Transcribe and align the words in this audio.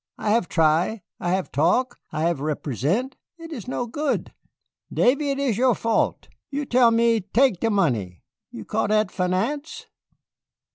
"I 0.17 0.31
have 0.31 0.49
try 0.49 1.03
I 1.19 1.29
have 1.33 1.51
talk 1.51 1.99
I 2.11 2.21
have 2.23 2.39
represent 2.39 3.17
it 3.37 3.51
is 3.51 3.67
no 3.67 3.85
good. 3.85 4.33
Davy, 4.91 5.29
it 5.29 5.37
is 5.37 5.59
your 5.59 5.75
fault. 5.75 6.27
You 6.49 6.65
tell 6.65 6.89
me 6.89 7.19
tek 7.21 7.59
dat 7.59 7.71
money. 7.71 8.23
You 8.49 8.65
call 8.65 8.87
dat 8.87 9.11
finance?" 9.11 9.85